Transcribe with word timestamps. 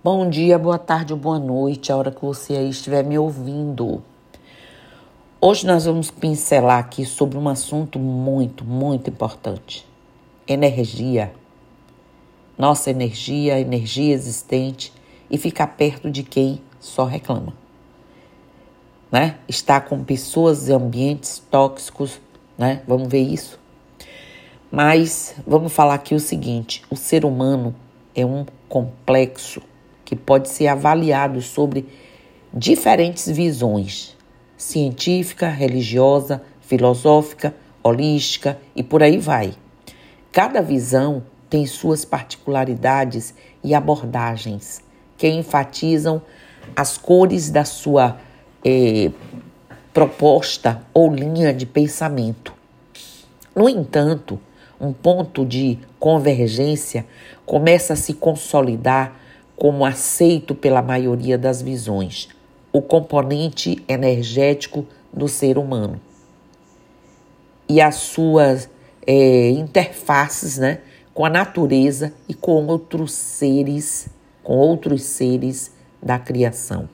Bom 0.00 0.30
dia, 0.30 0.56
boa 0.60 0.78
tarde 0.78 1.12
ou 1.12 1.18
boa 1.18 1.40
noite, 1.40 1.90
a 1.90 1.96
hora 1.96 2.12
que 2.12 2.24
você 2.24 2.54
aí 2.54 2.70
estiver 2.70 3.02
me 3.02 3.18
ouvindo. 3.18 4.00
Hoje 5.40 5.66
nós 5.66 5.86
vamos 5.86 6.08
pincelar 6.08 6.78
aqui 6.78 7.04
sobre 7.04 7.36
um 7.36 7.48
assunto 7.48 7.98
muito, 7.98 8.64
muito 8.64 9.10
importante: 9.10 9.84
energia. 10.46 11.34
Nossa 12.56 12.90
energia, 12.90 13.58
energia 13.58 14.14
existente 14.14 14.92
e 15.28 15.36
ficar 15.36 15.66
perto 15.66 16.08
de 16.08 16.22
quem 16.22 16.62
só 16.78 17.04
reclama. 17.04 17.52
Né? 19.10 19.36
Estar 19.48 19.80
com 19.80 20.04
pessoas 20.04 20.68
e 20.68 20.72
ambientes 20.72 21.42
tóxicos, 21.50 22.20
né? 22.56 22.82
Vamos 22.86 23.08
ver 23.08 23.22
isso? 23.22 23.58
Mas 24.70 25.34
vamos 25.44 25.72
falar 25.72 25.94
aqui 25.94 26.14
o 26.14 26.20
seguinte: 26.20 26.84
o 26.88 26.94
ser 26.94 27.24
humano 27.24 27.74
é 28.14 28.24
um 28.24 28.46
complexo 28.68 29.60
que 30.08 30.16
pode 30.16 30.48
ser 30.48 30.68
avaliado 30.68 31.42
sobre 31.42 31.86
diferentes 32.50 33.28
visões 33.28 34.16
científica, 34.56 35.50
religiosa, 35.50 36.42
filosófica, 36.62 37.54
holística 37.82 38.58
e 38.74 38.82
por 38.82 39.02
aí 39.02 39.18
vai. 39.18 39.52
Cada 40.32 40.62
visão 40.62 41.22
tem 41.50 41.66
suas 41.66 42.06
particularidades 42.06 43.34
e 43.62 43.74
abordagens 43.74 44.82
que 45.18 45.28
enfatizam 45.28 46.22
as 46.74 46.96
cores 46.96 47.50
da 47.50 47.66
sua 47.66 48.16
eh, 48.64 49.10
proposta 49.92 50.80
ou 50.94 51.12
linha 51.12 51.52
de 51.52 51.66
pensamento. 51.66 52.54
No 53.54 53.68
entanto, 53.68 54.40
um 54.80 54.90
ponto 54.90 55.44
de 55.44 55.78
convergência 56.00 57.04
começa 57.44 57.92
a 57.92 57.96
se 57.96 58.14
consolidar 58.14 59.27
como 59.58 59.84
aceito 59.84 60.54
pela 60.54 60.80
maioria 60.80 61.36
das 61.36 61.60
visões, 61.60 62.28
o 62.72 62.80
componente 62.80 63.82
energético 63.88 64.86
do 65.12 65.26
ser 65.26 65.58
humano 65.58 66.00
e 67.68 67.80
as 67.80 67.96
suas 67.96 68.70
é, 69.06 69.50
interfaces 69.50 70.58
né, 70.58 70.78
com 71.12 71.24
a 71.24 71.30
natureza 71.30 72.12
e 72.28 72.34
com 72.34 72.66
outros 72.66 73.12
seres, 73.12 74.08
com 74.44 74.56
outros 74.56 75.02
seres 75.02 75.72
da 76.00 76.18
criação. 76.18 76.88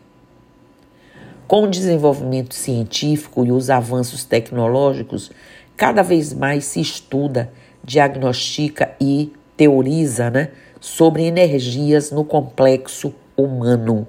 Com 1.46 1.64
o 1.64 1.70
desenvolvimento 1.70 2.54
científico 2.54 3.44
e 3.44 3.52
os 3.52 3.68
avanços 3.68 4.24
tecnológicos, 4.24 5.30
cada 5.76 6.02
vez 6.02 6.32
mais 6.32 6.64
se 6.64 6.80
estuda 6.80 7.52
diagnostica 7.84 8.96
e 8.98 9.30
teoriza 9.56 10.30
né, 10.30 10.50
sobre 10.80 11.24
energias 11.24 12.10
no 12.10 12.24
complexo 12.24 13.14
humano. 13.36 14.06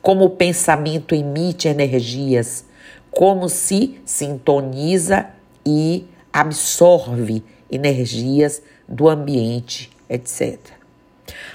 Como 0.00 0.24
o 0.24 0.30
pensamento 0.30 1.14
emite 1.14 1.68
energias, 1.68 2.64
como 3.10 3.48
se 3.48 4.00
sintoniza 4.04 5.26
e 5.66 6.06
absorve 6.32 7.42
energias 7.70 8.62
do 8.88 9.08
ambiente, 9.08 9.90
etc. 10.08 10.58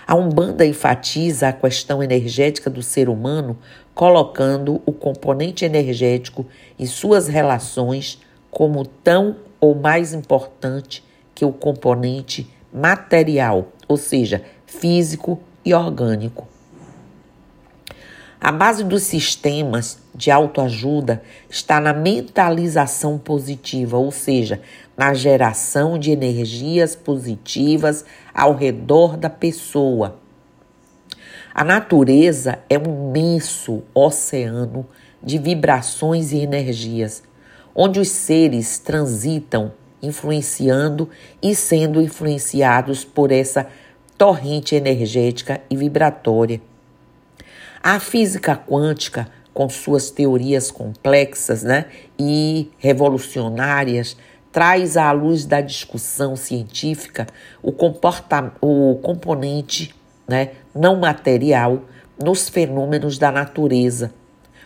A 0.05 0.15
Umbanda 0.15 0.65
enfatiza 0.65 1.47
a 1.47 1.53
questão 1.53 2.03
energética 2.03 2.69
do 2.69 2.83
ser 2.83 3.09
humano, 3.09 3.57
colocando 3.95 4.81
o 4.85 4.91
componente 4.91 5.65
energético 5.65 6.45
e 6.77 6.85
suas 6.85 7.27
relações 7.27 8.19
como 8.51 8.85
tão 8.85 9.37
ou 9.59 9.73
mais 9.73 10.13
importante 10.13 11.03
que 11.33 11.45
o 11.45 11.51
componente 11.51 12.47
material, 12.73 13.71
ou 13.87 13.97
seja, 13.97 14.43
físico 14.65 15.39
e 15.63 15.73
orgânico. 15.73 16.47
A 18.41 18.51
base 18.51 18.83
dos 18.83 19.03
sistemas 19.03 19.99
de 20.13 20.29
autoajuda 20.29 21.23
está 21.49 21.79
na 21.79 21.93
mentalização 21.93 23.17
positiva, 23.17 23.97
ou 23.97 24.11
seja, 24.11 24.61
na 24.97 25.13
geração 25.13 25.97
de 25.97 26.11
energias 26.11 26.93
positivas 26.93 28.03
ao 28.33 28.53
redor 28.53 29.15
da 29.15 29.29
pessoa. 29.29 30.19
A 31.53 31.63
natureza 31.63 32.59
é 32.69 32.77
um 32.77 33.11
imenso 33.11 33.83
oceano 33.93 34.85
de 35.21 35.37
vibrações 35.37 36.33
e 36.33 36.39
energias, 36.39 37.23
onde 37.73 37.99
os 37.99 38.09
seres 38.09 38.77
transitam 38.77 39.71
influenciando 40.03 41.09
e 41.41 41.55
sendo 41.55 42.01
influenciados 42.01 43.05
por 43.05 43.31
essa 43.31 43.65
torrente 44.17 44.75
energética 44.75 45.61
e 45.69 45.77
vibratória. 45.77 46.61
A 47.81 47.99
física 47.99 48.55
quântica, 48.55 49.27
com 49.53 49.69
suas 49.69 50.11
teorias 50.11 50.69
complexas 50.69 51.63
né, 51.63 51.85
e 52.19 52.69
revolucionárias, 52.77 54.17
traz 54.51 54.97
à 54.97 55.11
luz 55.11 55.45
da 55.45 55.61
discussão 55.61 56.35
científica 56.35 57.25
o, 57.61 57.71
comporta 57.71 58.53
o 58.61 58.99
componente 59.01 59.95
né, 60.27 60.51
não 60.75 60.97
material 60.97 61.81
nos 62.23 62.47
fenômenos 62.49 63.17
da 63.17 63.31
natureza, 63.31 64.13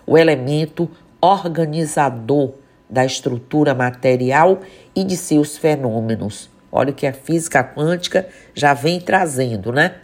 o 0.06 0.18
elemento 0.18 0.90
organizador 1.22 2.54
da 2.90 3.06
estrutura 3.06 3.74
material 3.74 4.62
e 4.96 5.04
de 5.04 5.18
seus 5.18 5.58
fenômenos. 5.58 6.50
Olha 6.72 6.92
o 6.92 6.94
que 6.94 7.08
a 7.08 7.14
física 7.14 7.64
quântica 7.64 8.28
já 8.54 8.74
vem 8.74 9.00
trazendo, 9.00 9.72
né? 9.72 9.96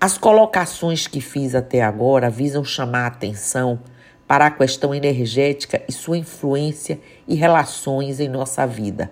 As 0.00 0.16
colocações 0.16 1.06
que 1.06 1.20
fiz 1.20 1.54
até 1.54 1.82
agora 1.82 2.30
visam 2.30 2.64
chamar 2.64 3.04
a 3.04 3.06
atenção 3.08 3.80
para 4.26 4.46
a 4.46 4.50
questão 4.50 4.94
energética 4.94 5.82
e 5.88 5.92
sua 5.92 6.16
influência 6.16 7.00
e 7.26 7.34
relações 7.34 8.20
em 8.20 8.28
nossa 8.28 8.66
vida. 8.66 9.10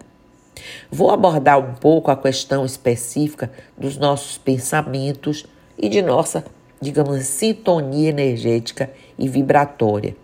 Vou 0.90 1.10
abordar 1.10 1.58
um 1.58 1.74
pouco 1.74 2.10
a 2.10 2.16
questão 2.16 2.64
específica 2.64 3.50
dos 3.76 3.96
nossos 3.96 4.38
pensamentos 4.38 5.44
e 5.76 5.88
de 5.88 6.02
nossa, 6.02 6.44
digamos, 6.80 7.24
sintonia 7.26 8.10
energética 8.10 8.90
e 9.18 9.28
vibratória. 9.28 10.16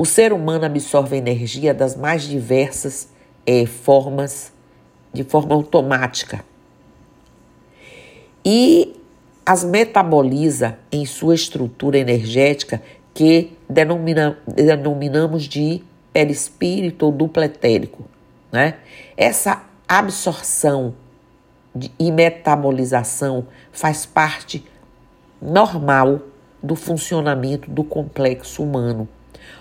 O 0.00 0.06
ser 0.06 0.32
humano 0.32 0.64
absorve 0.64 1.14
energia 1.14 1.74
das 1.74 1.94
mais 1.94 2.22
diversas 2.22 3.10
é, 3.44 3.66
formas, 3.66 4.50
de 5.12 5.22
forma 5.22 5.54
automática. 5.54 6.42
E 8.42 8.98
as 9.44 9.62
metaboliza 9.62 10.78
em 10.90 11.04
sua 11.04 11.34
estrutura 11.34 11.98
energética 11.98 12.82
que 13.12 13.52
denomina, 13.68 14.38
denominamos 14.46 15.42
de 15.42 15.84
perispírito 16.14 17.04
ou 17.04 17.12
duplo 17.12 17.44
etérico. 17.44 18.02
Né? 18.50 18.78
Essa 19.18 19.64
absorção 19.86 20.94
de, 21.76 21.92
e 21.98 22.10
metabolização 22.10 23.46
faz 23.70 24.06
parte 24.06 24.64
normal 25.42 26.22
do 26.62 26.74
funcionamento 26.74 27.70
do 27.70 27.84
complexo 27.84 28.62
humano 28.62 29.06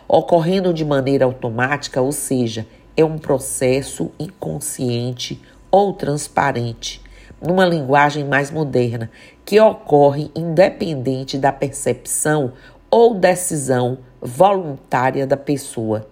ocorrendo 0.09 0.73
de 0.73 0.83
maneira 0.83 1.25
automática, 1.25 2.01
ou 2.01 2.11
seja, 2.11 2.65
é 2.97 3.05
um 3.05 3.19
processo 3.19 4.11
inconsciente 4.19 5.39
ou 5.69 5.93
transparente, 5.93 6.99
numa 7.39 7.63
linguagem 7.63 8.25
mais 8.25 8.49
moderna, 8.49 9.11
que 9.45 9.61
ocorre 9.61 10.31
independente 10.35 11.37
da 11.37 11.51
percepção 11.51 12.53
ou 12.89 13.13
decisão 13.13 13.99
voluntária 14.19 15.27
da 15.27 15.37
pessoa. 15.37 16.07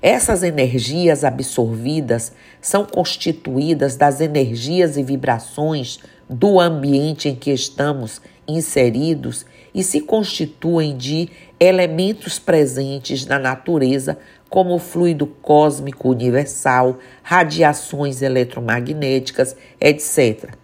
Essas 0.00 0.42
energias 0.42 1.24
absorvidas 1.24 2.32
são 2.60 2.86
constituídas 2.86 3.96
das 3.96 4.20
energias 4.20 4.96
e 4.96 5.02
vibrações 5.02 5.98
do 6.28 6.58
ambiente 6.58 7.28
em 7.28 7.34
que 7.34 7.50
estamos 7.52 8.20
inseridos 8.48 9.46
e 9.74 9.82
se 9.82 10.00
constituem 10.00 10.96
de 10.96 11.28
elementos 11.58 12.38
presentes 12.38 13.26
na 13.26 13.38
natureza, 13.38 14.18
como 14.48 14.78
fluido 14.78 15.26
cósmico 15.26 16.10
universal, 16.10 16.98
radiações 17.22 18.22
eletromagnéticas, 18.22 19.56
etc. 19.80 20.54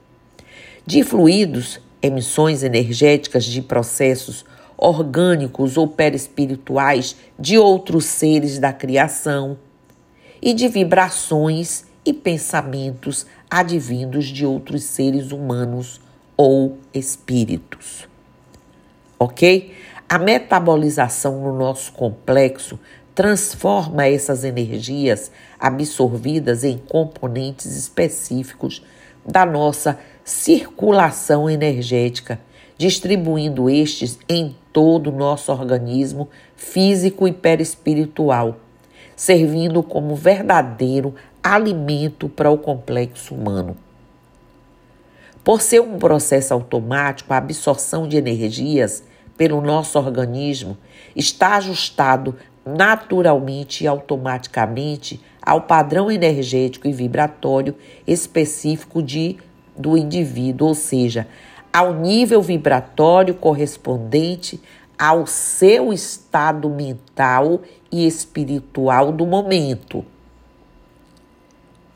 De 0.86 1.02
fluidos, 1.02 1.80
emissões 2.00 2.62
energéticas 2.62 3.44
de 3.44 3.60
processos 3.60 4.44
orgânicos 4.76 5.76
ou 5.76 5.88
perispirituais 5.88 7.16
de 7.38 7.58
outros 7.58 8.04
seres 8.04 8.58
da 8.58 8.72
criação, 8.72 9.58
e 10.42 10.54
de 10.54 10.68
vibrações 10.68 11.84
e 12.04 12.12
pensamentos 12.12 13.26
advindos 13.50 14.26
de 14.26 14.46
outros 14.46 14.84
seres 14.84 15.32
humanos 15.32 16.00
ou 16.36 16.78
espíritos. 16.94 18.09
Ok? 19.22 19.74
A 20.08 20.18
metabolização 20.18 21.42
no 21.42 21.54
nosso 21.54 21.92
complexo 21.92 22.80
transforma 23.14 24.06
essas 24.06 24.44
energias 24.44 25.30
absorvidas 25.58 26.64
em 26.64 26.78
componentes 26.78 27.76
específicos 27.76 28.82
da 29.22 29.44
nossa 29.44 29.98
circulação 30.24 31.50
energética, 31.50 32.40
distribuindo 32.78 33.68
estes 33.68 34.18
em 34.26 34.56
todo 34.72 35.10
o 35.10 35.16
nosso 35.16 35.52
organismo 35.52 36.30
físico 36.56 37.28
e 37.28 37.32
perispiritual, 37.32 38.56
servindo 39.14 39.82
como 39.82 40.16
verdadeiro 40.16 41.14
alimento 41.42 42.26
para 42.26 42.50
o 42.50 42.56
complexo 42.56 43.34
humano. 43.34 43.76
Por 45.44 45.60
ser 45.60 45.80
um 45.80 45.98
processo 45.98 46.54
automático, 46.54 47.34
a 47.34 47.36
absorção 47.36 48.08
de 48.08 48.16
energias 48.16 49.09
pelo 49.40 49.62
nosso 49.62 49.98
organismo 49.98 50.76
está 51.16 51.56
ajustado 51.56 52.36
naturalmente 52.62 53.84
e 53.84 53.86
automaticamente 53.86 55.18
ao 55.40 55.62
padrão 55.62 56.10
energético 56.10 56.86
e 56.86 56.92
vibratório 56.92 57.74
específico 58.06 59.02
de, 59.02 59.38
do 59.74 59.96
indivíduo, 59.96 60.68
ou 60.68 60.74
seja, 60.74 61.26
ao 61.72 61.94
nível 61.94 62.42
vibratório 62.42 63.32
correspondente 63.32 64.60
ao 64.98 65.26
seu 65.26 65.90
estado 65.90 66.68
mental 66.68 67.62
e 67.90 68.06
espiritual 68.06 69.10
do 69.10 69.24
momento. 69.24 70.04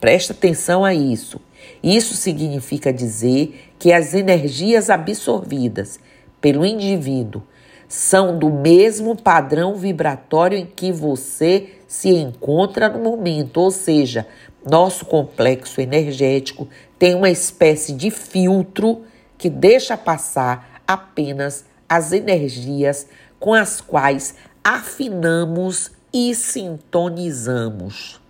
Presta 0.00 0.32
atenção 0.32 0.82
a 0.82 0.94
isso. 0.94 1.38
Isso 1.82 2.14
significa 2.14 2.90
dizer 2.90 3.70
que 3.78 3.92
as 3.92 4.14
energias 4.14 4.88
absorvidas 4.88 6.00
pelo 6.44 6.66
indivíduo 6.66 7.42
são 7.88 8.38
do 8.38 8.50
mesmo 8.50 9.16
padrão 9.16 9.76
vibratório 9.76 10.58
em 10.58 10.66
que 10.66 10.92
você 10.92 11.78
se 11.88 12.10
encontra 12.10 12.86
no 12.86 12.98
momento, 12.98 13.56
ou 13.56 13.70
seja, 13.70 14.26
nosso 14.62 15.06
complexo 15.06 15.80
energético 15.80 16.68
tem 16.98 17.14
uma 17.14 17.30
espécie 17.30 17.94
de 17.94 18.10
filtro 18.10 19.04
que 19.38 19.48
deixa 19.48 19.96
passar 19.96 20.82
apenas 20.86 21.64
as 21.88 22.12
energias 22.12 23.08
com 23.40 23.54
as 23.54 23.80
quais 23.80 24.34
afinamos 24.62 25.92
e 26.12 26.34
sintonizamos. 26.34 28.20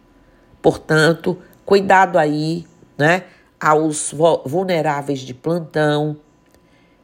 Portanto, 0.63 1.37
cuidado 1.67 2.17
aí, 2.17 2.65
né, 2.97 3.25
aos 3.61 4.15
vulneráveis 4.47 5.19
de 5.19 5.35
plantão 5.35 6.17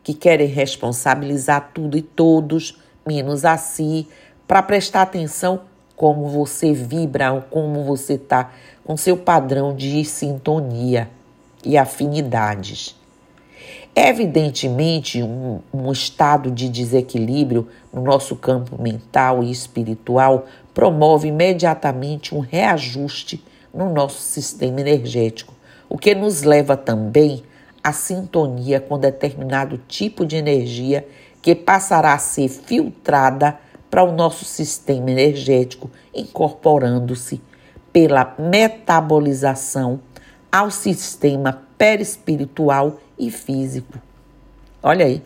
que 0.02 0.14
querem 0.14 0.46
responsabilizar 0.46 1.70
tudo 1.74 1.96
e 1.96 2.02
todos, 2.02 2.78
menos 3.06 3.44
a 3.44 3.56
si, 3.56 4.06
para 4.46 4.62
prestar 4.62 5.02
atenção 5.02 5.62
como 5.96 6.28
você 6.28 6.72
vibra, 6.72 7.46
como 7.50 7.84
você 7.84 8.14
está 8.14 8.52
com 8.84 8.96
seu 8.96 9.16
padrão 9.16 9.74
de 9.74 10.04
sintonia 10.04 11.10
e 11.64 11.76
afinidades. 11.76 12.98
Evidentemente, 13.94 15.22
um, 15.22 15.60
um, 15.72 15.92
estado 15.92 16.50
de 16.50 16.68
desequilíbrio 16.68 17.68
no 17.92 18.02
nosso 18.02 18.36
campo 18.36 18.80
mental 18.80 19.42
e 19.42 19.50
espiritual 19.50 20.46
promove 20.72 21.28
imediatamente 21.28 22.34
um 22.34 22.38
reajuste 22.38 23.44
no 23.74 23.92
nosso 23.92 24.22
sistema 24.22 24.80
energético, 24.80 25.52
o 25.88 25.98
que 25.98 26.14
nos 26.14 26.42
leva 26.42 26.76
também 26.76 27.42
à 27.82 27.92
sintonia 27.92 28.80
com 28.80 28.98
determinado 28.98 29.78
tipo 29.88 30.24
de 30.24 30.36
energia 30.36 31.06
que 31.42 31.54
passará 31.54 32.14
a 32.14 32.18
ser 32.18 32.48
filtrada 32.48 33.58
para 33.90 34.04
o 34.04 34.12
nosso 34.12 34.44
sistema 34.44 35.10
energético, 35.10 35.90
incorporando-se 36.14 37.40
pela 37.92 38.34
metabolização 38.38 40.00
ao 40.50 40.70
sistema 40.70 41.62
perispiritual 41.76 42.98
e 43.18 43.30
físico. 43.30 43.98
Olha 44.82 45.06
aí. 45.06 45.22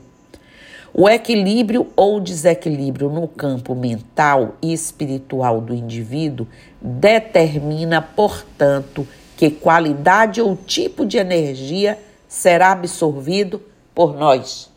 O 0.97 1.09
equilíbrio 1.09 1.89
ou 1.97 2.21
desequilíbrio 2.21 3.11
no 3.11 3.27
campo 3.27 3.75
mental 3.75 4.55
e 4.62 4.73
espiritual 4.73 5.61
do 5.61 5.75
indivíduo 5.75 6.47
determina, 6.81 8.01
portanto, 8.01 9.06
que 9.37 9.51
qualidade 9.51 10.41
ou 10.41 10.55
tipo 10.55 11.05
de 11.05 11.19
energia 11.19 11.99
será 12.35 12.73
absorvido 12.73 13.63
por 13.95 14.17
nós. 14.17 14.69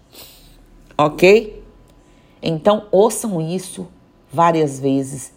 Ok? 0.96 1.64
Então, 2.40 2.86
ouçam 2.92 3.42
isso 3.42 3.88
várias 4.32 4.80
vezes 4.80 5.34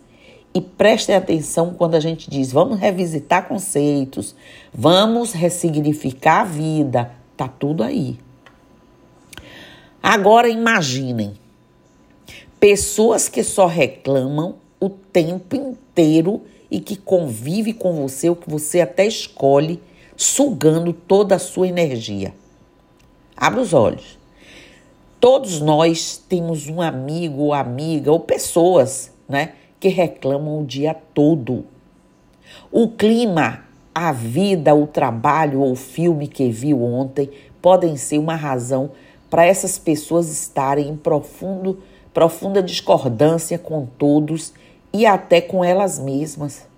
e 0.52 0.60
prestem 0.60 1.14
atenção 1.14 1.72
quando 1.72 1.94
a 1.94 2.00
gente 2.00 2.28
diz: 2.28 2.52
vamos 2.52 2.78
revisitar 2.78 3.48
conceitos, 3.48 4.34
vamos 4.72 5.32
ressignificar 5.32 6.42
a 6.42 6.44
vida. 6.44 7.10
Tá 7.38 7.48
tudo 7.48 7.82
aí. 7.82 8.18
Agora 10.02 10.48
imaginem 10.48 11.32
pessoas 12.58 13.30
que 13.30 13.42
só 13.42 13.66
reclamam 13.66 14.56
o 14.78 14.90
tempo 14.90 15.56
inteiro 15.56 16.42
e 16.70 16.80
que 16.80 16.96
convive 16.96 17.72
com 17.72 17.94
você, 17.94 18.28
o 18.28 18.36
que 18.36 18.48
você 18.48 18.82
até 18.82 19.06
escolhe, 19.06 19.80
sugando 20.20 20.92
toda 20.92 21.36
a 21.36 21.38
sua 21.38 21.66
energia. 21.66 22.34
Abra 23.34 23.62
os 23.62 23.72
olhos. 23.72 24.18
Todos 25.18 25.62
nós 25.62 26.22
temos 26.28 26.68
um 26.68 26.82
amigo 26.82 27.44
ou 27.44 27.54
amiga 27.54 28.12
ou 28.12 28.20
pessoas, 28.20 29.10
né, 29.26 29.54
que 29.80 29.88
reclamam 29.88 30.60
o 30.60 30.66
dia 30.66 30.94
todo. 31.14 31.64
O 32.70 32.88
clima, 32.88 33.64
a 33.94 34.12
vida, 34.12 34.74
o 34.74 34.86
trabalho 34.86 35.62
ou 35.62 35.72
o 35.72 35.76
filme 35.76 36.28
que 36.28 36.50
viu 36.50 36.84
ontem 36.84 37.30
podem 37.62 37.96
ser 37.96 38.18
uma 38.18 38.36
razão 38.36 38.90
para 39.30 39.46
essas 39.46 39.78
pessoas 39.78 40.28
estarem 40.28 40.88
em 40.88 40.96
profundo, 40.98 41.82
profunda 42.12 42.62
discordância 42.62 43.58
com 43.58 43.86
todos 43.86 44.52
e 44.92 45.06
até 45.06 45.40
com 45.40 45.64
elas 45.64 45.98
mesmas. 45.98 46.68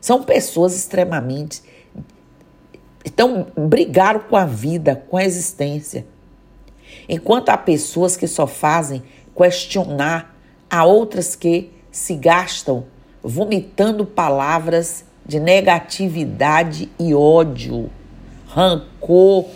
São 0.00 0.22
pessoas 0.22 0.76
extremamente. 0.76 1.73
Então, 3.04 3.48
brigaram 3.56 4.20
com 4.20 4.36
a 4.36 4.46
vida, 4.46 5.04
com 5.08 5.16
a 5.16 5.24
existência. 5.24 6.06
Enquanto 7.08 7.50
há 7.50 7.56
pessoas 7.56 8.16
que 8.16 8.26
só 8.26 8.46
fazem 8.46 9.02
questionar, 9.36 10.34
há 10.70 10.84
outras 10.84 11.36
que 11.36 11.70
se 11.90 12.14
gastam 12.14 12.86
vomitando 13.22 14.06
palavras 14.06 15.04
de 15.24 15.38
negatividade 15.38 16.90
e 16.98 17.14
ódio, 17.14 17.90
rancor. 18.46 19.46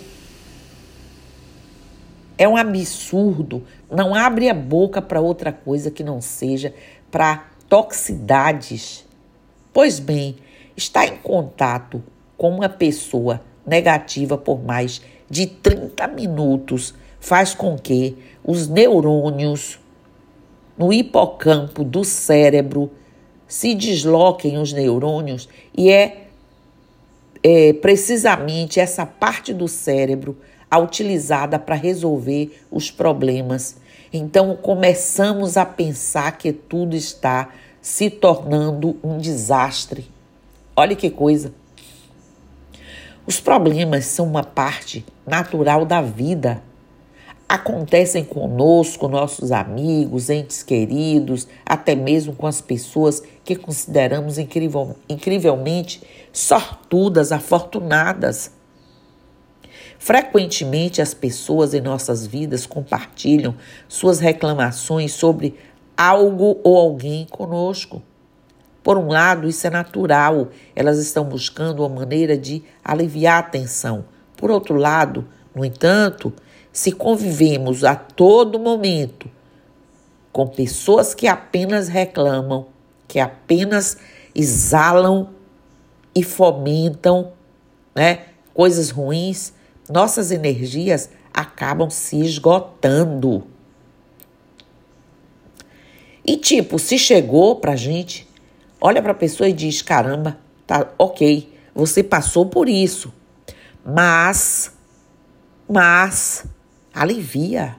É 2.36 2.46
um 2.48 2.56
absurdo. 2.56 3.64
Não 3.90 4.14
abre 4.14 4.48
a 4.48 4.54
boca 4.54 5.02
para 5.02 5.20
outra 5.20 5.52
coisa 5.52 5.90
que 5.90 6.04
não 6.04 6.20
seja 6.20 6.74
para 7.10 7.48
toxicidades. 7.68 9.04
Pois 9.72 9.98
bem, 9.98 10.36
estar 10.76 11.06
em 11.06 11.16
contato 11.16 12.02
com 12.38 12.48
uma 12.48 12.68
pessoa 12.68 13.42
negativa 13.66 14.38
por 14.38 14.64
mais 14.64 15.02
de 15.28 15.44
30 15.44 16.06
minutos 16.08 16.94
faz 17.20 17.52
com 17.52 17.76
que 17.76 18.16
os 18.42 18.68
neurônios 18.68 19.78
no 20.78 20.92
hipocampo 20.92 21.84
do 21.84 22.04
cérebro 22.04 22.90
se 23.46 23.74
desloquem 23.74 24.56
os 24.56 24.72
neurônios 24.72 25.48
e 25.76 25.90
é, 25.90 26.28
é 27.42 27.72
precisamente 27.72 28.78
essa 28.78 29.04
parte 29.04 29.52
do 29.52 29.66
cérebro 29.66 30.36
a 30.70 30.78
utilizada 30.78 31.58
para 31.58 31.74
resolver 31.74 32.62
os 32.70 32.90
problemas. 32.90 33.76
Então 34.12 34.54
começamos 34.56 35.56
a 35.56 35.64
pensar 35.64 36.36
que 36.38 36.52
tudo 36.52 36.94
está 36.94 37.52
se 37.80 38.10
tornando 38.10 38.96
um 39.02 39.18
desastre. 39.18 40.06
Olha 40.76 40.94
que 40.94 41.10
coisa. 41.10 41.52
Os 43.28 43.38
problemas 43.38 44.06
são 44.06 44.26
uma 44.26 44.42
parte 44.42 45.04
natural 45.26 45.84
da 45.84 46.00
vida 46.00 46.62
acontecem 47.46 48.24
conosco, 48.24 49.06
nossos 49.06 49.52
amigos, 49.52 50.30
entes 50.30 50.62
queridos, 50.62 51.46
até 51.66 51.94
mesmo 51.94 52.34
com 52.34 52.46
as 52.46 52.62
pessoas 52.62 53.22
que 53.44 53.54
consideramos 53.54 54.38
incrível, 54.38 54.96
incrivelmente 55.06 56.02
sortudas, 56.32 57.30
afortunadas. 57.30 58.50
Frequentemente 59.98 61.02
as 61.02 61.12
pessoas 61.12 61.74
em 61.74 61.82
nossas 61.82 62.26
vidas 62.26 62.64
compartilham 62.64 63.54
suas 63.86 64.20
reclamações 64.20 65.12
sobre 65.12 65.54
algo 65.94 66.58
ou 66.64 66.78
alguém 66.78 67.26
conosco. 67.26 68.02
Por 68.88 68.96
um 68.96 69.08
lado, 69.08 69.46
isso 69.46 69.66
é 69.66 69.70
natural, 69.70 70.48
elas 70.74 70.98
estão 70.98 71.22
buscando 71.22 71.80
uma 71.80 71.90
maneira 71.90 72.38
de 72.38 72.64
aliviar 72.82 73.40
a 73.40 73.42
tensão. 73.42 74.06
Por 74.34 74.50
outro 74.50 74.76
lado, 74.76 75.28
no 75.54 75.62
entanto, 75.62 76.32
se 76.72 76.92
convivemos 76.92 77.84
a 77.84 77.94
todo 77.94 78.58
momento 78.58 79.30
com 80.32 80.46
pessoas 80.46 81.12
que 81.12 81.26
apenas 81.26 81.88
reclamam, 81.88 82.68
que 83.06 83.20
apenas 83.20 83.98
exalam 84.34 85.34
e 86.14 86.22
fomentam 86.22 87.32
né, 87.94 88.20
coisas 88.54 88.88
ruins, 88.88 89.52
nossas 89.86 90.30
energias 90.30 91.10
acabam 91.34 91.90
se 91.90 92.18
esgotando. 92.22 93.46
E 96.24 96.38
tipo, 96.38 96.78
se 96.78 96.98
chegou 96.98 97.56
pra 97.56 97.76
gente, 97.76 98.27
olha 98.80 99.02
pra 99.02 99.14
pessoa 99.14 99.48
e 99.48 99.52
diz: 99.52 99.82
caramba, 99.82 100.38
tá 100.66 100.92
ok, 100.98 101.52
você 101.74 102.02
passou 102.02 102.46
por 102.46 102.68
isso. 102.68 103.12
Mas, 103.84 104.72
mas, 105.68 106.44
alivia. 106.92 107.76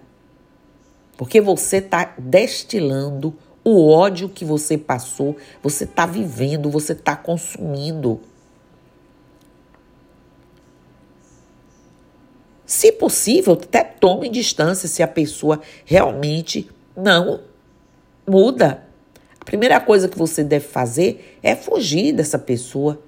Porque 1.17 1.41
você 1.41 1.77
está 1.77 2.13
destilando 2.17 3.35
o 3.63 3.89
ódio 3.89 4.29
que 4.29 4.45
você 4.45 4.77
passou, 4.77 5.35
você 5.61 5.83
está 5.83 6.05
vivendo, 6.05 6.69
você 6.69 6.93
está 6.93 7.15
consumindo. 7.15 8.21
Se 12.65 12.91
possível, 12.91 13.53
até 13.53 13.83
tome 13.83 14.29
distância 14.29 14.87
se 14.87 15.03
a 15.03 15.07
pessoa 15.07 15.59
realmente 15.83 16.69
não 16.95 17.41
muda. 18.27 18.88
Primeira 19.49 19.79
coisa 19.79 20.07
que 20.07 20.15
você 20.15 20.43
deve 20.43 20.67
fazer 20.67 21.39
é 21.41 21.55
fugir 21.55 22.13
dessa 22.13 22.37
pessoa. 22.37 23.01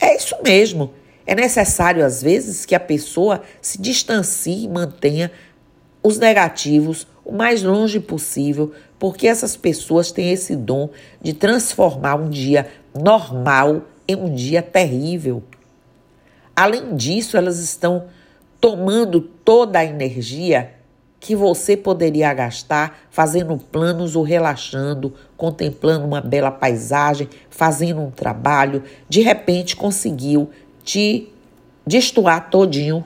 É 0.00 0.16
isso 0.16 0.34
mesmo. 0.42 0.94
É 1.26 1.34
necessário, 1.34 2.02
às 2.02 2.22
vezes, 2.22 2.64
que 2.64 2.74
a 2.74 2.80
pessoa 2.80 3.42
se 3.60 3.78
distancie 3.78 4.64
e 4.64 4.68
mantenha 4.68 5.30
os 6.02 6.18
negativos 6.18 7.06
o 7.26 7.30
mais 7.30 7.62
longe 7.62 8.00
possível, 8.00 8.72
porque 8.98 9.28
essas 9.28 9.54
pessoas 9.54 10.10
têm 10.10 10.32
esse 10.32 10.56
dom 10.56 10.88
de 11.20 11.34
transformar 11.34 12.14
um 12.14 12.30
dia 12.30 12.66
normal 12.98 13.82
em 14.08 14.16
um 14.16 14.34
dia 14.34 14.62
terrível. 14.62 15.42
Além 16.56 16.96
disso, 16.96 17.36
elas 17.36 17.58
estão 17.58 18.06
tomando 18.58 19.20
toda 19.20 19.78
a 19.78 19.84
energia 19.84 20.72
que 21.20 21.34
você 21.34 21.76
poderia 21.76 22.32
gastar 22.32 23.00
fazendo 23.10 23.56
planos 23.56 24.14
ou 24.14 24.22
relaxando, 24.22 25.14
contemplando 25.36 26.06
uma 26.06 26.20
bela 26.20 26.50
paisagem, 26.50 27.28
fazendo 27.50 28.00
um 28.00 28.10
trabalho, 28.10 28.84
de 29.08 29.20
repente 29.20 29.74
conseguiu 29.74 30.50
te 30.84 31.32
destoar 31.86 32.50
todinho 32.50 33.04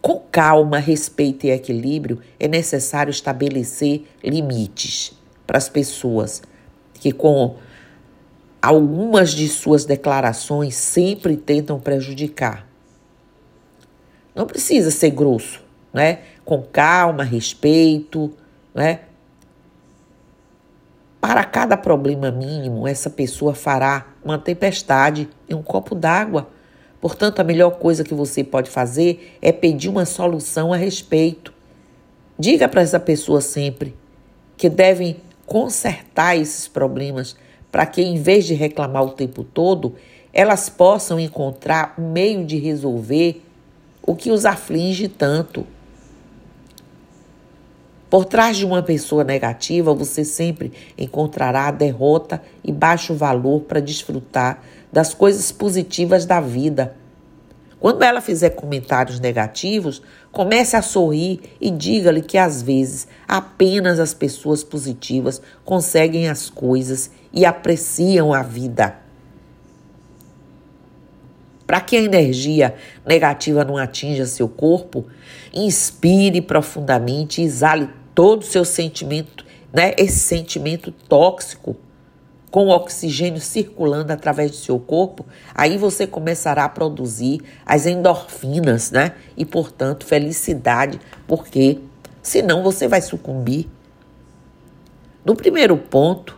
com 0.00 0.20
calma, 0.30 0.78
respeito 0.78 1.44
e 1.46 1.50
equilíbrio, 1.50 2.20
é 2.38 2.46
necessário 2.48 3.10
estabelecer 3.10 4.04
limites 4.22 5.12
para 5.46 5.58
as 5.58 5.68
pessoas 5.68 6.40
que, 6.94 7.12
com 7.12 7.56
algumas 8.62 9.30
de 9.30 9.48
suas 9.48 9.84
declarações, 9.84 10.74
sempre 10.76 11.36
tentam 11.36 11.78
prejudicar. 11.80 12.67
Não 14.38 14.46
precisa 14.46 14.90
ser 14.90 15.10
grosso, 15.10 15.60
né? 15.92 16.20
Com 16.44 16.62
calma, 16.62 17.24
respeito, 17.24 18.32
né? 18.74 19.00
Para 21.20 21.44
cada 21.44 21.76
problema 21.76 22.30
mínimo, 22.30 22.86
essa 22.86 23.10
pessoa 23.10 23.54
fará 23.54 24.06
uma 24.24 24.38
tempestade 24.38 25.28
em 25.46 25.54
um 25.54 25.62
copo 25.62 25.94
d'água 25.94 26.48
Portanto, 27.00 27.40
a 27.40 27.44
melhor 27.44 27.78
coisa 27.78 28.02
que 28.02 28.14
você 28.14 28.42
pode 28.42 28.70
fazer 28.70 29.36
é 29.40 29.52
pedir 29.52 29.88
uma 29.88 30.04
solução 30.04 30.72
a 30.72 30.76
respeito. 30.76 31.52
Diga 32.38 32.68
para 32.68 32.82
essa 32.82 32.98
pessoa 32.98 33.40
sempre 33.40 33.94
que 34.56 34.68
devem 34.68 35.16
consertar 35.46 36.36
esses 36.36 36.66
problemas 36.66 37.36
para 37.70 37.86
que, 37.86 38.02
em 38.02 38.20
vez 38.20 38.44
de 38.46 38.54
reclamar 38.54 39.04
o 39.04 39.10
tempo 39.10 39.44
todo, 39.44 39.94
elas 40.32 40.68
possam 40.68 41.20
encontrar 41.20 41.94
um 41.98 42.10
meio 42.10 42.44
de 42.44 42.58
resolver 42.58 43.42
o 44.08 44.16
que 44.16 44.30
os 44.30 44.46
aflige 44.46 45.06
tanto. 45.06 45.66
Por 48.08 48.24
trás 48.24 48.56
de 48.56 48.64
uma 48.64 48.82
pessoa 48.82 49.22
negativa, 49.22 49.92
você 49.92 50.24
sempre 50.24 50.72
encontrará 50.96 51.70
derrota 51.70 52.40
e 52.64 52.72
baixo 52.72 53.14
valor 53.14 53.60
para 53.64 53.82
desfrutar 53.82 54.62
das 54.90 55.12
coisas 55.12 55.52
positivas 55.52 56.24
da 56.24 56.40
vida. 56.40 56.96
Quando 57.78 58.02
ela 58.02 58.22
fizer 58.22 58.48
comentários 58.50 59.20
negativos, 59.20 60.00
comece 60.32 60.74
a 60.74 60.80
sorrir 60.80 61.40
e 61.60 61.70
diga-lhe 61.70 62.22
que 62.22 62.38
às 62.38 62.62
vezes 62.62 63.06
apenas 63.28 64.00
as 64.00 64.14
pessoas 64.14 64.64
positivas 64.64 65.42
conseguem 65.66 66.30
as 66.30 66.48
coisas 66.48 67.10
e 67.30 67.44
apreciam 67.44 68.32
a 68.32 68.42
vida. 68.42 69.07
Para 71.68 71.82
que 71.82 71.98
a 71.98 72.00
energia 72.00 72.74
negativa 73.04 73.62
não 73.62 73.76
atinja 73.76 74.24
seu 74.24 74.48
corpo, 74.48 75.04
inspire 75.52 76.40
profundamente 76.40 77.42
exale 77.42 77.90
todo 78.14 78.40
o 78.40 78.46
seu 78.46 78.64
sentimento, 78.64 79.44
né, 79.70 79.92
esse 79.98 80.18
sentimento 80.18 80.90
tóxico 80.90 81.76
com 82.50 82.68
oxigênio 82.68 83.38
circulando 83.38 84.10
através 84.10 84.50
do 84.50 84.56
seu 84.56 84.78
corpo, 84.80 85.26
aí 85.54 85.76
você 85.76 86.06
começará 86.06 86.64
a 86.64 86.70
produzir 86.70 87.42
as 87.66 87.84
endorfinas, 87.84 88.90
né? 88.90 89.12
E, 89.36 89.44
portanto, 89.44 90.06
felicidade, 90.06 90.98
porque 91.26 91.80
senão 92.22 92.62
você 92.62 92.88
vai 92.88 93.02
sucumbir. 93.02 93.68
No 95.22 95.36
primeiro 95.36 95.76
ponto, 95.76 96.37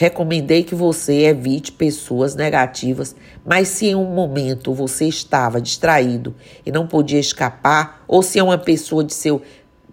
recomendei 0.00 0.64
que 0.64 0.74
você 0.74 1.26
evite 1.26 1.72
pessoas 1.72 2.34
negativas, 2.34 3.14
mas 3.44 3.68
se 3.68 3.88
em 3.88 3.94
um 3.94 4.14
momento 4.14 4.72
você 4.72 5.04
estava 5.06 5.60
distraído 5.60 6.34
e 6.64 6.72
não 6.72 6.86
podia 6.86 7.20
escapar, 7.20 8.02
ou 8.08 8.22
se 8.22 8.38
é 8.38 8.42
uma 8.42 8.56
pessoa 8.56 9.04
de 9.04 9.12
seu 9.12 9.42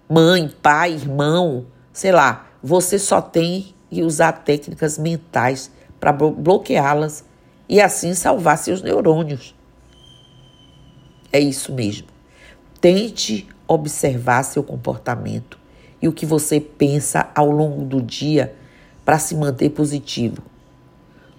mãe, 0.08 0.50
pai, 0.62 0.94
irmão, 0.94 1.66
sei 1.92 2.14
lá, 2.14 2.48
você 2.64 2.98
só 2.98 3.20
tem 3.20 3.76
e 3.92 4.02
usar 4.02 4.32
técnicas 4.32 4.98
mentais 4.98 5.70
para 6.00 6.14
bloqueá-las 6.14 7.26
e 7.68 7.82
assim 7.82 8.14
salvar 8.14 8.58
seus 8.58 8.82
neurônios. 8.82 9.54
É 11.34 11.40
isso 11.42 11.74
mesmo. 11.74 12.08
Tente 12.80 13.46
observar 13.68 14.44
seu 14.44 14.64
comportamento 14.64 15.60
e 16.02 16.08
o 16.08 16.14
que 16.14 16.26
você 16.26 16.62
pensa 16.62 17.30
ao 17.36 17.52
longo 17.52 17.84
do 17.84 18.02
dia 18.02 18.56
para 19.08 19.20
se 19.20 19.36
manter 19.36 19.70
positivo. 19.70 20.44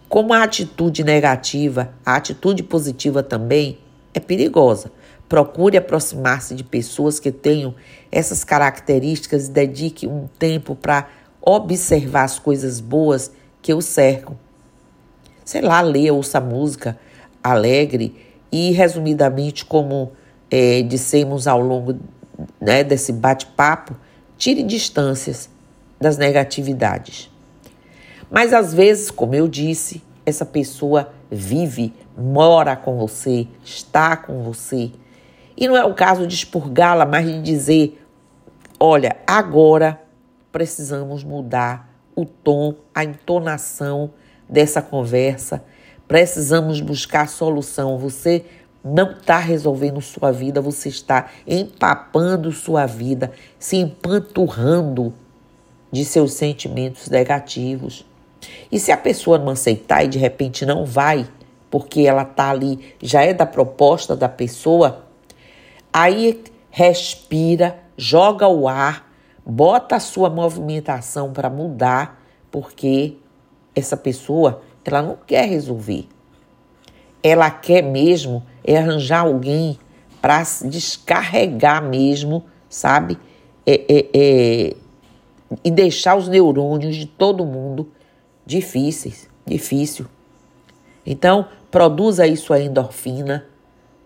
Como 0.08 0.32
a 0.32 0.42
atitude 0.42 1.04
negativa, 1.04 1.92
a 2.02 2.16
atitude 2.16 2.62
positiva 2.62 3.22
também 3.22 3.76
é 4.14 4.18
perigosa. 4.18 4.90
Procure 5.28 5.76
aproximar-se 5.76 6.54
de 6.54 6.64
pessoas 6.64 7.20
que 7.20 7.30
tenham 7.30 7.74
essas 8.10 8.42
características 8.42 9.48
e 9.48 9.50
dedique 9.50 10.06
um 10.06 10.26
tempo 10.38 10.74
para 10.74 11.10
observar 11.42 12.24
as 12.24 12.38
coisas 12.38 12.80
boas 12.80 13.30
que 13.60 13.74
o 13.74 13.82
cercam. 13.82 14.34
Sei 15.44 15.60
lá, 15.60 15.82
leia, 15.82 16.14
ouça 16.14 16.40
música 16.40 16.98
alegre 17.44 18.16
e, 18.50 18.70
resumidamente, 18.70 19.66
como 19.66 20.12
é, 20.50 20.80
dissemos 20.80 21.46
ao 21.46 21.60
longo 21.60 21.98
né, 22.58 22.82
desse 22.82 23.12
bate-papo, 23.12 23.94
tire 24.38 24.62
distâncias 24.62 25.50
das 26.00 26.16
negatividades. 26.16 27.30
Mas 28.30 28.52
às 28.52 28.74
vezes, 28.74 29.10
como 29.10 29.34
eu 29.34 29.48
disse, 29.48 30.02
essa 30.24 30.44
pessoa 30.44 31.12
vive, 31.30 31.94
mora 32.16 32.76
com 32.76 32.98
você, 32.98 33.48
está 33.64 34.16
com 34.16 34.42
você. 34.42 34.90
E 35.56 35.66
não 35.66 35.76
é 35.76 35.84
o 35.84 35.94
caso 35.94 36.26
de 36.26 36.34
expurgá-la, 36.34 37.06
mas 37.06 37.26
de 37.26 37.40
dizer: 37.40 38.04
olha, 38.78 39.16
agora 39.26 40.00
precisamos 40.52 41.24
mudar 41.24 41.88
o 42.14 42.24
tom, 42.24 42.74
a 42.94 43.04
entonação 43.04 44.10
dessa 44.48 44.82
conversa. 44.82 45.64
Precisamos 46.06 46.80
buscar 46.80 47.28
solução. 47.28 47.98
Você 47.98 48.44
não 48.84 49.12
está 49.12 49.38
resolvendo 49.38 50.00
sua 50.00 50.30
vida, 50.32 50.60
você 50.60 50.88
está 50.88 51.28
empapando 51.46 52.50
sua 52.52 52.86
vida, 52.86 53.32
se 53.58 53.76
empanturrando 53.76 55.12
de 55.90 56.04
seus 56.04 56.34
sentimentos 56.34 57.08
negativos. 57.08 58.06
E 58.70 58.78
se 58.78 58.92
a 58.92 58.96
pessoa 58.96 59.38
não 59.38 59.52
aceitar 59.52 60.04
e 60.04 60.08
de 60.08 60.18
repente 60.18 60.64
não 60.66 60.84
vai, 60.84 61.26
porque 61.70 62.02
ela 62.02 62.22
está 62.22 62.50
ali, 62.50 62.94
já 63.00 63.22
é 63.22 63.34
da 63.34 63.46
proposta 63.46 64.16
da 64.16 64.28
pessoa, 64.28 65.04
aí 65.92 66.42
respira, 66.70 67.78
joga 67.96 68.46
o 68.48 68.68
ar 68.68 69.08
bota 69.48 69.96
a 69.96 70.00
sua 70.00 70.28
movimentação 70.28 71.32
para 71.32 71.48
mudar, 71.48 72.22
porque 72.50 73.16
essa 73.74 73.96
pessoa, 73.96 74.60
ela 74.84 75.00
não 75.00 75.16
quer 75.26 75.48
resolver. 75.48 76.06
Ela 77.22 77.50
quer 77.50 77.82
mesmo 77.82 78.44
é 78.62 78.76
arranjar 78.76 79.20
alguém 79.20 79.78
para 80.20 80.42
descarregar 80.64 81.82
mesmo, 81.82 82.44
sabe? 82.68 83.18
É, 83.66 83.74
é, 83.88 84.06
é, 84.14 84.76
e 85.64 85.70
deixar 85.70 86.16
os 86.16 86.28
neurônios 86.28 86.94
de 86.96 87.06
todo 87.06 87.46
mundo 87.46 87.90
difíceis, 88.48 89.28
difícil. 89.44 90.06
Então, 91.04 91.46
produza 91.70 92.26
isso 92.26 92.54
a 92.54 92.58
endorfina, 92.58 93.44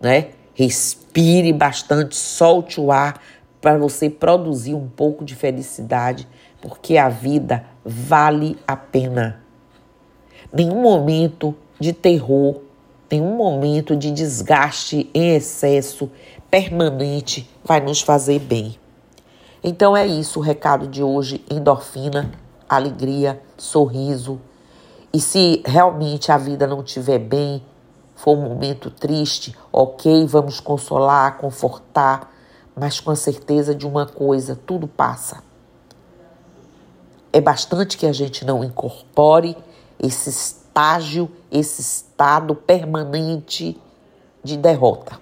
né? 0.01 0.31
Respire 0.53 1.53
bastante, 1.53 2.17
solte 2.17 2.79
o 2.81 2.91
ar 2.91 3.21
para 3.61 3.77
você 3.77 4.09
produzir 4.09 4.73
um 4.73 4.89
pouco 4.89 5.23
de 5.23 5.33
felicidade, 5.33 6.27
porque 6.61 6.97
a 6.97 7.07
vida 7.07 7.65
vale 7.85 8.57
a 8.67 8.75
pena. 8.75 9.41
Nenhum 10.51 10.81
momento 10.81 11.55
de 11.79 11.93
terror, 11.93 12.59
nenhum 13.09 13.37
momento 13.37 13.95
de 13.95 14.11
desgaste 14.11 15.09
em 15.13 15.35
excesso 15.35 16.11
permanente 16.51 17.49
vai 17.63 17.79
nos 17.79 18.01
fazer 18.01 18.39
bem. 18.39 18.75
Então 19.63 19.95
é 19.95 20.05
isso 20.05 20.39
o 20.39 20.43
recado 20.43 20.85
de 20.85 21.01
hoje: 21.01 21.43
endorfina, 21.49 22.42
alegria, 22.67 23.41
sorriso. 23.57 24.39
E 25.13 25.19
se 25.19 25.61
realmente 25.65 26.31
a 26.31 26.37
vida 26.37 26.65
não 26.65 26.81
estiver 26.81 27.19
bem, 27.19 27.63
for 28.15 28.37
um 28.37 28.41
momento 28.41 28.89
triste, 28.89 29.55
ok, 29.71 30.25
vamos 30.25 30.59
consolar, 30.59 31.37
confortar, 31.37 32.31
mas 32.75 32.99
com 32.99 33.11
a 33.11 33.15
certeza 33.15 33.75
de 33.75 33.85
uma 33.85 34.05
coisa: 34.05 34.55
tudo 34.55 34.87
passa. 34.87 35.43
É 37.31 37.41
bastante 37.41 37.97
que 37.97 38.05
a 38.05 38.13
gente 38.13 38.45
não 38.45 38.63
incorpore 38.63 39.57
esse 39.99 40.29
estágio, 40.29 41.29
esse 41.51 41.81
estado 41.81 42.55
permanente 42.55 43.79
de 44.43 44.57
derrota. 44.57 45.19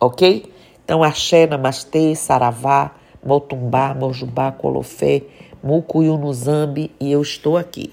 Ok? 0.00 0.52
Então, 0.84 1.02
axé, 1.02 1.46
namastê, 1.46 2.14
saravá, 2.14 2.92
motumbá, 3.24 3.94
mojubá, 3.94 4.52
colofé, 4.52 5.24
mucuyu 5.62 6.16
no 6.16 6.32
zambi 6.32 6.90
e 7.00 7.10
eu 7.12 7.22
estou 7.22 7.56
aqui. 7.56 7.92